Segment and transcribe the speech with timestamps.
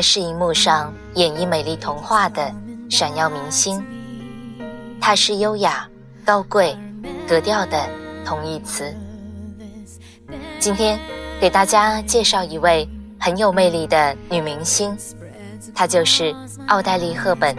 [0.00, 2.50] 他是荧幕上演绎美丽童话的
[2.88, 3.84] 闪耀明星，
[4.98, 5.86] 她是优雅、
[6.24, 6.74] 高贵、
[7.28, 7.86] 格调的
[8.24, 8.96] 同义词。
[10.58, 10.98] 今天
[11.38, 14.96] 给大家介绍一位很有魅力的女明星，
[15.74, 16.34] 她就是
[16.68, 17.54] 奥黛丽·赫本。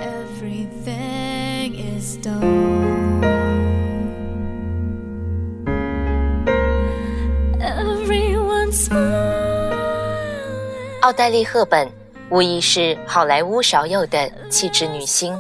[11.02, 12.01] 奥黛丽·赫本。
[12.32, 15.38] 无疑是好莱坞少有的气质女星。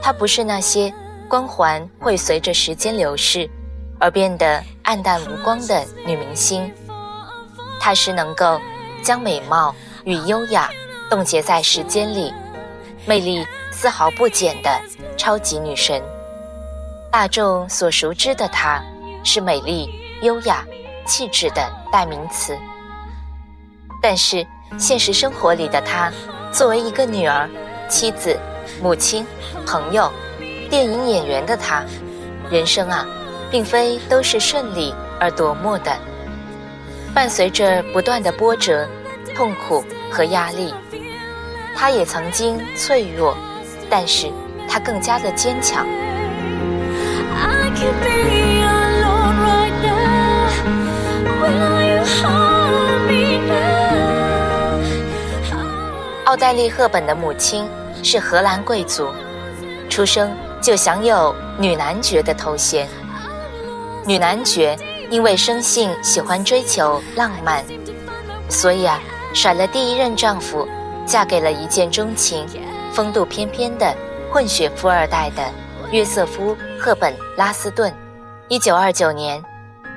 [0.00, 0.90] 她不是那些
[1.28, 3.48] 光环会随着时间流逝
[4.00, 6.72] 而变得黯淡无光的女明星，
[7.78, 8.58] 她是能够
[9.02, 10.70] 将美貌与优雅
[11.10, 12.32] 冻结在时间里，
[13.04, 14.70] 魅力丝毫不减的
[15.18, 16.02] 超级女神。
[17.12, 18.82] 大众所熟知的她，
[19.22, 19.90] 是美丽、
[20.22, 20.64] 优雅、
[21.04, 22.56] 气质的代名词。
[24.00, 24.46] 但是。
[24.76, 26.12] 现实生活里的她，
[26.52, 27.48] 作为一个女儿、
[27.88, 28.38] 妻子、
[28.82, 29.26] 母亲、
[29.66, 30.12] 朋友、
[30.68, 31.82] 电影演员的她，
[32.50, 33.06] 人生啊，
[33.50, 35.96] 并非都是顺利而夺目的，
[37.14, 38.86] 伴随着不断的波折、
[39.34, 40.74] 痛苦和压力。
[41.74, 43.36] 她也曾经脆弱，
[43.88, 44.30] 但是
[44.68, 45.86] 她更加的坚强。
[56.28, 57.66] 奥黛丽·赫本的母亲
[58.02, 59.08] 是荷兰贵族，
[59.88, 60.30] 出生
[60.60, 62.86] 就享有女男爵的头衔。
[64.04, 64.78] 女男爵
[65.08, 67.64] 因为生性喜欢追求浪漫，
[68.50, 69.00] 所以啊，
[69.32, 70.68] 甩了第一任丈夫，
[71.06, 72.46] 嫁给了一见钟情、
[72.92, 73.96] 风度翩翩的
[74.30, 75.42] 混血富二代的
[75.92, 77.90] 约瑟夫·赫本·拉斯顿。
[78.48, 79.42] 一九二九年，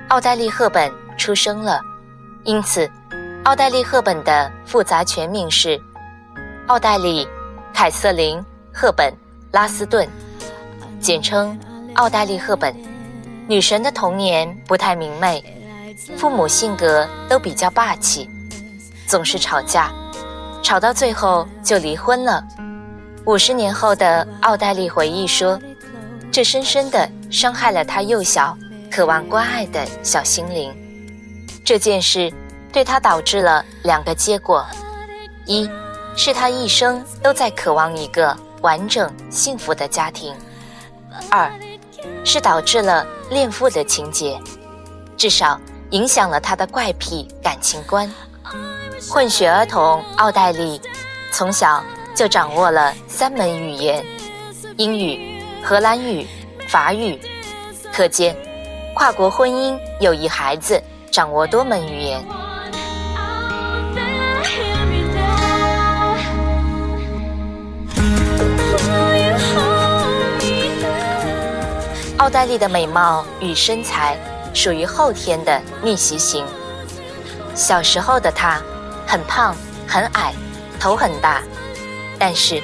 [0.08, 1.82] 奥黛丽·赫本出生了，
[2.46, 2.90] 因此，
[3.44, 5.78] 奥黛丽·赫本的复杂全名是。
[6.72, 7.26] 奥黛丽·
[7.74, 8.40] 凯瑟琳·
[8.74, 9.12] 赫本·
[9.52, 10.08] 拉斯顿，
[11.02, 11.60] 简称
[11.96, 12.74] 奥黛丽·赫本。
[13.46, 15.44] 女神的童年不太明媚，
[16.16, 18.30] 父母性格都比较霸气，
[19.06, 19.92] 总是吵架，
[20.64, 22.42] 吵到最后就离婚了。
[23.26, 25.60] 五十年后的奥黛丽回忆说
[26.32, 28.58] ：“这深深的伤害了她幼小、
[28.90, 30.74] 渴望关爱的小心灵。”
[31.66, 32.32] 这件事
[32.72, 34.66] 对她导致了两个结果：
[35.46, 35.70] 一。
[36.16, 40.36] 是他一生都在渴望一个完整幸福的家庭。
[41.30, 41.52] 二，
[42.24, 44.40] 是导致了恋父的情节，
[45.18, 45.60] 至少
[45.92, 48.12] 影响了他的怪癖感情观。
[49.10, 50.80] 混血儿童奥黛丽，
[51.34, 51.84] 从小
[52.16, 54.06] 就掌握了三门语言：
[54.78, 56.28] 英语、荷兰语、
[56.68, 57.20] 法语。
[57.92, 58.36] 可见，
[58.96, 62.24] 跨国婚姻有一孩子掌握多门语言。
[72.22, 74.16] 奥黛丽的美貌与身材
[74.54, 76.46] 属于后天的逆袭型。
[77.56, 78.62] 小时候的她
[79.08, 79.56] 很胖、
[79.88, 80.32] 很矮、
[80.80, 81.42] 头很大，
[82.20, 82.62] 但是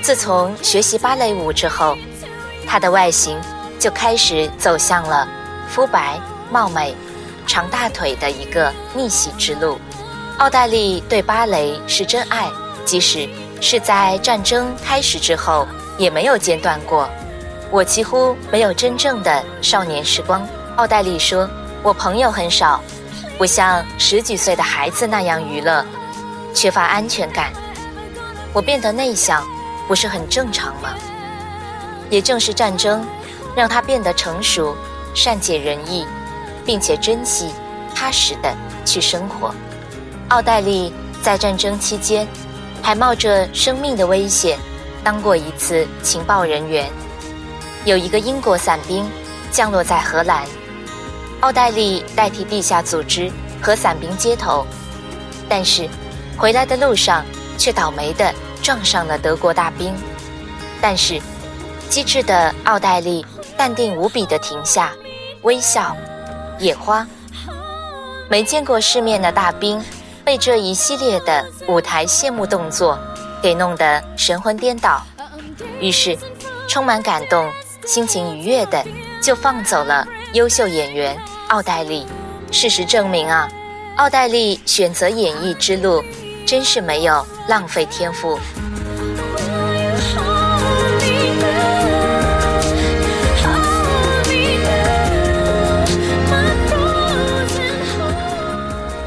[0.00, 1.98] 自从学习芭蕾舞之后，
[2.64, 3.36] 她的外形
[3.76, 5.26] 就开始走向了
[5.68, 6.94] 肤白貌美、
[7.44, 9.80] 长大腿的一个逆袭之路。
[10.38, 12.48] 奥黛丽对芭蕾是真爱，
[12.84, 13.28] 即使
[13.60, 15.66] 是在战争开始之后，
[15.98, 17.08] 也没有间断过。
[17.72, 20.46] 我几乎没有真正的少年时光，
[20.76, 21.48] 奥黛丽说
[21.82, 22.78] ：“我朋友很少，
[23.38, 25.82] 不像十几岁的孩子那样娱乐，
[26.52, 27.50] 缺乏安全感。
[28.52, 29.42] 我变得内向，
[29.88, 30.90] 不是很正常吗？
[32.10, 33.06] 也正是战争，
[33.56, 34.76] 让他变得成熟、
[35.14, 36.06] 善解人意，
[36.66, 37.54] 并且珍惜、
[37.94, 38.54] 踏实的
[38.84, 39.54] 去生活。
[40.28, 40.92] 奥黛丽
[41.22, 42.28] 在战争期间，
[42.82, 44.58] 还冒着生命的危险，
[45.02, 46.86] 当过一次情报人员。”
[47.84, 49.10] 有一个英国伞兵
[49.50, 50.44] 降落在荷兰，
[51.40, 53.30] 奥黛丽代替地下组织
[53.60, 54.64] 和伞兵接头，
[55.48, 55.88] 但是
[56.36, 57.24] 回来的路上
[57.58, 58.32] 却倒霉的
[58.62, 59.92] 撞上了德国大兵。
[60.80, 61.20] 但是
[61.88, 63.26] 机智的奥黛丽
[63.56, 64.92] 淡定无比的停下，
[65.42, 65.96] 微笑。
[66.58, 67.04] 野花，
[68.28, 69.82] 没见过世面的大兵，
[70.24, 72.96] 被这一系列的舞台谢幕动作
[73.42, 75.02] 给弄得神魂颠倒，
[75.80, 76.16] 于是
[76.68, 77.50] 充满感动、
[77.86, 78.84] 心情愉悦的
[79.20, 81.18] 就放走了优秀演员
[81.48, 82.06] 奥黛丽。
[82.50, 83.48] 事实证明啊，
[83.96, 86.02] 奥黛丽选择演艺之路，
[86.46, 88.38] 真是没有浪费天赋。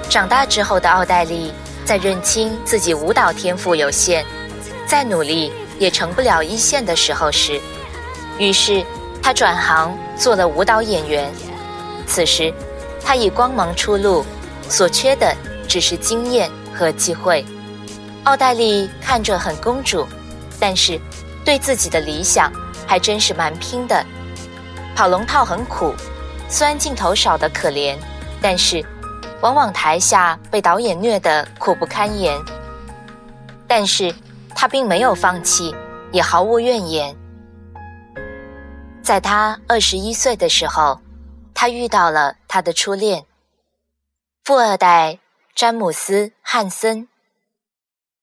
[0.10, 1.54] 长大之后的奥黛丽，
[1.86, 4.26] 在认清自己舞蹈天赋有限，
[4.88, 7.60] 再努力也成不了一线的时候时，
[8.38, 8.84] 于是
[9.22, 11.32] 她转行做了舞蹈演员。
[12.06, 12.54] 此时，
[13.04, 14.26] 她已光芒初露，
[14.70, 15.36] 所缺的
[15.68, 17.46] 只是经验和机会。
[18.24, 20.08] 奥黛丽看着很公主，
[20.60, 21.00] 但是
[21.44, 22.52] 对自己的理想
[22.88, 24.06] 还真是蛮拼的。
[24.96, 25.94] 跑龙套很苦，
[26.50, 27.96] 虽然镜头少得可怜，
[28.42, 28.86] 但是。
[29.42, 32.36] 往往台下被导演虐得苦不堪言，
[33.68, 34.12] 但是
[34.56, 35.76] 他并没有放弃，
[36.12, 37.16] 也毫无怨言。
[39.06, 41.00] 在他二十一岁的时候，
[41.54, 43.28] 他遇到了他的初恋，
[44.44, 45.20] 富二代
[45.54, 47.08] 詹姆斯·汉森。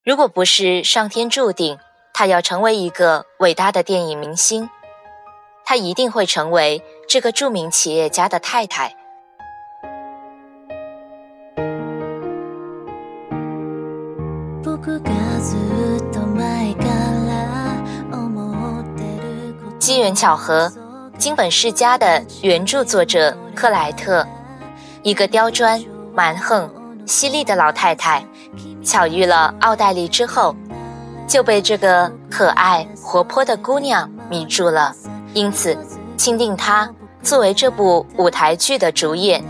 [0.03, 1.79] 如果不是上天注定
[2.13, 4.69] 他要成为一个伟大的电影明星，
[5.65, 8.97] 他一定会成为这个著名企业家的太太。
[19.93, 20.73] 机缘巧合，
[21.19, 24.27] 金本世家的原著作者克莱特，
[25.03, 25.85] 一个刁钻、
[26.15, 26.67] 蛮横、
[27.05, 28.25] 犀利的老太太，
[28.83, 30.57] 巧遇了奥黛丽之后，
[31.29, 34.97] 就被这个可爱活泼的姑娘迷住了，
[35.35, 35.77] 因此
[36.17, 36.91] 钦定她
[37.23, 39.45] 作为这部舞台剧的主演。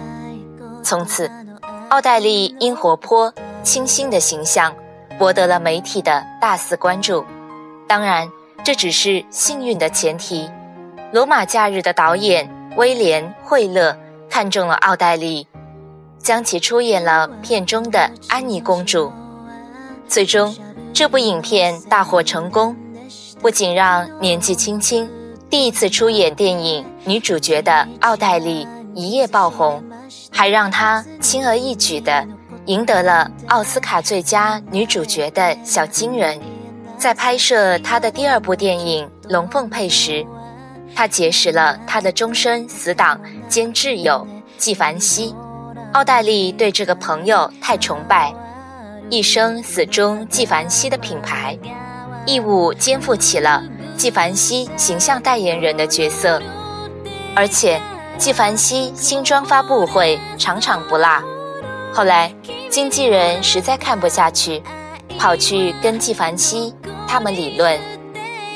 [0.82, 1.30] 从此，
[1.88, 4.74] 奥黛丽因活泼清新的形象，
[5.20, 7.24] 博得了媒体的大肆关注。
[7.86, 8.28] 当然。
[8.64, 10.48] 这只是幸运的前提。
[11.12, 13.96] 罗马假日的导演威廉·惠勒
[14.30, 15.46] 看中了奥黛丽，
[16.18, 19.12] 将其出演了片中的安妮公主。
[20.08, 20.54] 最终，
[20.92, 22.76] 这部影片大获成功，
[23.40, 25.10] 不仅让年纪轻轻
[25.50, 29.82] 第一次出演电影女主角的奥黛丽一夜爆红，
[30.30, 32.26] 还让她轻而易举地
[32.66, 36.40] 赢得了奥斯卡最佳女主角的小金人。
[37.02, 40.24] 在拍摄他的第二部电影《龙凤配》时，
[40.94, 44.24] 他结识了他的终身死党兼挚友
[44.56, 45.34] 纪梵希。
[45.94, 48.32] 奥黛丽对这个朋友太崇拜，
[49.10, 51.58] 一生死忠纪梵希的品牌，
[52.24, 53.60] 义务肩负起了
[53.96, 56.40] 纪梵希形象代言人的角色。
[57.34, 57.82] 而且，
[58.16, 61.20] 纪梵希新装发布会场场不落。
[61.92, 62.32] 后来，
[62.70, 64.62] 经纪人实在看不下去，
[65.18, 66.72] 跑去跟纪梵希。
[67.12, 67.78] 他们理论，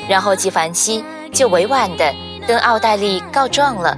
[0.09, 2.11] 然后纪梵希就委婉地
[2.47, 3.95] 跟奥黛丽告状了。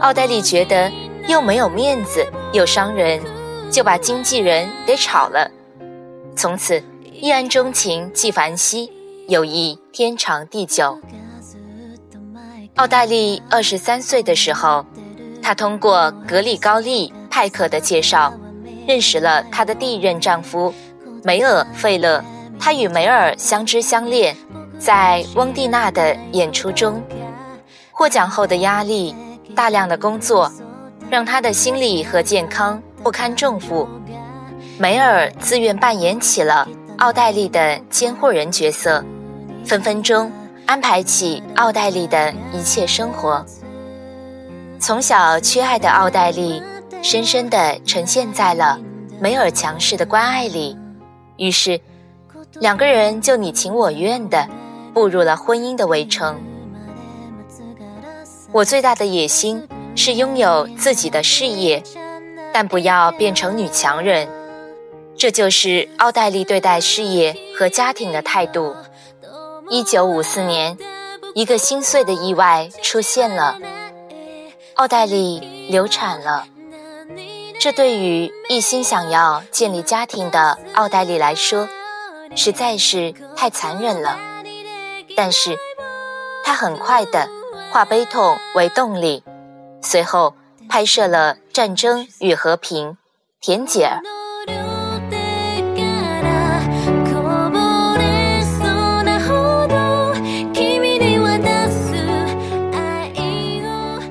[0.00, 0.90] 奥黛丽觉得
[1.28, 3.20] 又没有面子又伤人，
[3.70, 5.46] 就把经纪人给炒了。
[6.34, 8.90] 从此依然钟情纪梵希，
[9.28, 10.98] 友谊天长地久。
[12.76, 14.86] 奥黛丽二十三岁的时候，
[15.42, 18.32] 她通过格里高利·派克的介绍，
[18.88, 20.72] 认识了她的第一任丈夫
[21.22, 22.24] 梅尔·费勒。
[22.64, 24.36] 他与梅尔相知相恋，
[24.78, 27.02] 在翁蒂娜的演出中，
[27.90, 29.12] 获奖后的压力、
[29.52, 30.48] 大量的工作，
[31.10, 33.88] 让他的心理和健康不堪重负。
[34.78, 39.04] 梅尔自愿扮演起了奥黛丽的监护人角色，
[39.64, 40.30] 分分钟
[40.64, 43.44] 安排起奥黛丽的一切生活。
[44.78, 46.62] 从小缺爱的奥黛丽，
[47.02, 48.78] 深深地呈现在了
[49.18, 50.78] 梅尔强势的关爱里，
[51.38, 51.80] 于是。
[52.60, 54.46] 两个人就你情我愿的
[54.94, 56.40] 步入了婚姻的围城。
[58.52, 59.66] 我最大的野心
[59.96, 61.82] 是拥有自己的事业，
[62.52, 64.28] 但不要变成女强人。
[65.16, 68.74] 这就是奥黛丽对待事业和家庭的态度。
[69.70, 70.76] 一九五四年，
[71.34, 73.58] 一个心碎的意外出现了，
[74.74, 76.46] 奥黛丽流产了。
[77.58, 81.68] 这对于一心想要建立家庭的奥黛丽来说。
[82.34, 84.18] 实在是太残忍了，
[85.16, 85.56] 但是，
[86.44, 87.28] 他很快的
[87.70, 89.22] 化悲痛为动力，
[89.80, 90.34] 随后
[90.68, 92.88] 拍摄了《战争与和平》
[93.40, 94.00] 《田姐儿》。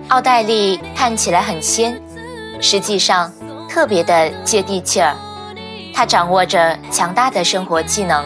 [0.10, 2.02] 奥黛丽看起来很仙，
[2.62, 3.32] 实际上
[3.70, 5.16] 特别的接地气儿。
[5.94, 8.26] 他掌握着强大的生活技能。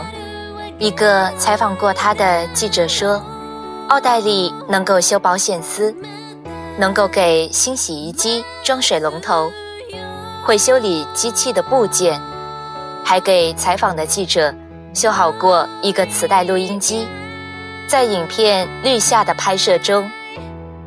[0.77, 3.24] 一个采访过他的记者说
[3.88, 5.95] ：“奥黛丽能够修保险丝，
[6.77, 9.50] 能够给新洗衣机装水龙头，
[10.43, 12.22] 会修理机器的部件，
[13.03, 14.53] 还给采访的记者
[14.93, 17.07] 修好过一个磁带录音机。”
[17.88, 20.10] 在影片《绿夏》的拍摄中，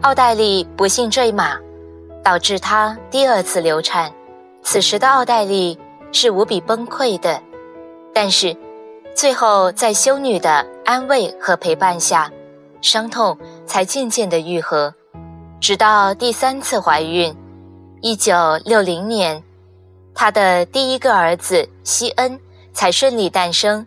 [0.03, 1.57] 奥黛丽不幸坠马，
[2.25, 4.11] 导致她第二次流产。
[4.65, 5.79] 此时的奥黛丽
[6.13, 7.41] 是无比崩溃的，
[8.13, 8.57] 但是
[9.15, 12.31] 最后在修女的安慰和陪伴下，
[12.81, 13.37] 伤痛
[13.67, 14.95] 才渐渐的愈合。
[15.61, 17.35] 直到第三次怀孕，
[18.01, 18.35] 一九
[18.65, 19.43] 六零年，
[20.15, 22.39] 她的第一个儿子西恩
[22.73, 23.87] 才顺利诞生。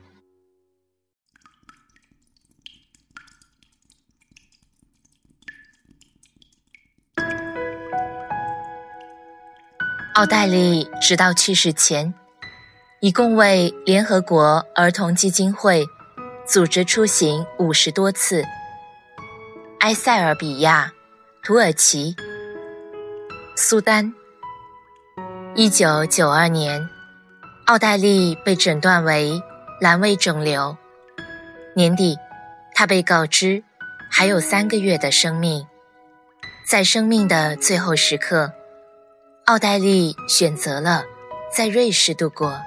[10.13, 12.13] 奥黛丽直到去世前，
[12.99, 15.85] 一共为联合国儿童基金会
[16.45, 18.43] 组织出行五十多次。
[19.79, 20.91] 埃塞俄比亚、
[21.41, 22.13] 土耳其、
[23.55, 24.13] 苏丹。
[25.55, 26.89] 一九九二年，
[27.67, 29.41] 奥黛丽被诊断为
[29.81, 30.75] 阑尾肿瘤。
[31.73, 32.17] 年底，
[32.75, 33.63] 她被告知
[34.09, 35.65] 还有三个月的生命。
[36.67, 38.51] 在生命的最后时刻。
[39.45, 41.03] 奥黛丽选择了
[41.51, 42.61] 在瑞士度过。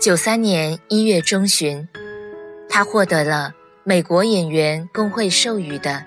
[0.00, 1.86] 九三年一月中旬，
[2.68, 6.04] 她获得了美国演员工会授予的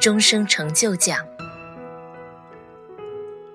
[0.00, 1.18] 终生成就奖。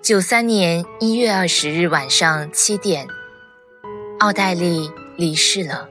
[0.01, 3.07] 九三年一月二十日晚上七点，
[4.19, 5.87] 奥黛丽离世了。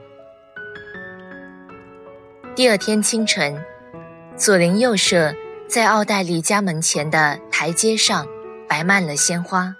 [2.55, 3.59] 第二天清晨，
[4.37, 5.33] 左邻右舍
[5.67, 8.25] 在奥黛丽家门前的台阶上。
[8.67, 9.73] 摆满了鲜花。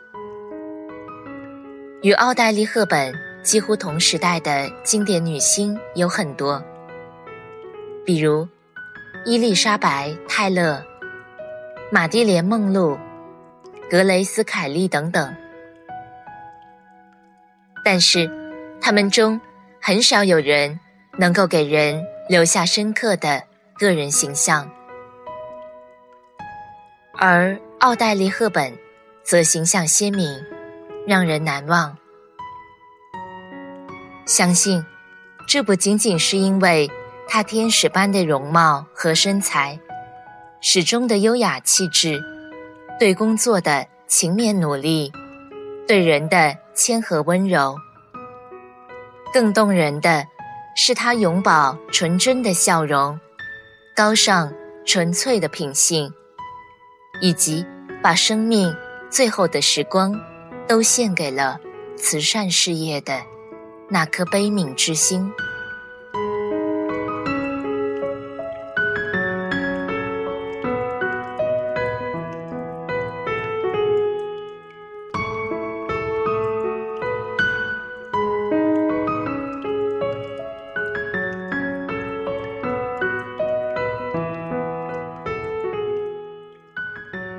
[2.01, 3.13] 与奥黛丽·赫本
[3.43, 6.63] 几乎同时代的经典女星有很多，
[8.05, 8.47] 比如
[9.25, 10.83] 伊丽莎白·泰勒、
[11.91, 12.97] 玛蒂莲·梦露、
[13.89, 15.35] 格雷斯·凯利等等。
[17.83, 18.29] 但是，
[18.79, 19.39] 他们中
[19.81, 20.79] 很少有人
[21.17, 23.41] 能够给人留下深刻的
[23.77, 24.69] 个人形象，
[27.17, 27.59] 而。
[27.79, 28.75] 奥黛丽·赫本
[29.23, 30.43] 则形象鲜明，
[31.05, 31.95] 让人难忘。
[34.25, 34.83] 相信，
[35.47, 36.89] 这不仅仅是因为
[37.27, 39.79] 她天使般的容貌和身材，
[40.59, 42.19] 始终的优雅气质，
[42.99, 45.11] 对工作的勤勉努力，
[45.87, 47.77] 对人的谦和温柔。
[49.31, 50.25] 更动人的
[50.75, 53.19] 是她永葆纯真的笑容，
[53.95, 54.51] 高尚
[54.83, 56.11] 纯粹的品性。
[57.21, 57.65] 以及
[58.01, 58.75] 把生命
[59.09, 60.13] 最后的时光
[60.67, 61.59] 都献给了
[61.95, 63.21] 慈善事业的
[63.89, 65.31] 那颗悲悯之心。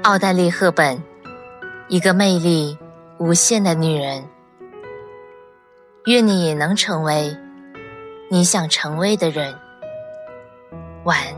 [0.08, 1.02] 奥黛丽·赫本，
[1.88, 2.78] 一个魅力
[3.18, 4.24] 无限的女人。
[6.06, 7.36] 愿你也能成为
[8.30, 9.54] 你想成为的人。
[11.04, 11.38] 晚安。